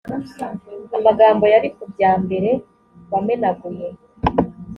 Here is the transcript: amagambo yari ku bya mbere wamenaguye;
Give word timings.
amagambo 0.97 1.45
yari 1.53 1.69
ku 1.75 1.83
bya 1.91 2.11
mbere 2.23 2.51
wamenaguye; 3.11 3.87